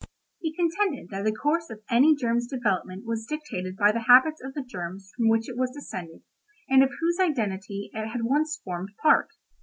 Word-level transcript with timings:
He 0.39 0.51
contended 0.55 1.09
that 1.11 1.25
the 1.25 1.31
course 1.31 1.69
of 1.69 1.83
any 1.91 2.15
germ's 2.15 2.47
development 2.47 3.05
was 3.05 3.27
dictated 3.29 3.77
by 3.77 3.91
the 3.91 4.05
habits 4.07 4.41
of 4.43 4.55
the 4.55 4.63
germs 4.63 5.11
from 5.15 5.29
which 5.29 5.47
it 5.47 5.55
was 5.59 5.69
descended 5.75 6.23
and 6.67 6.81
of 6.81 6.89
whose 6.99 7.19
identity 7.19 7.91
it 7.93 8.07
had 8.07 8.23
once 8.23 8.59
formed 8.65 8.89
part. 8.99 9.27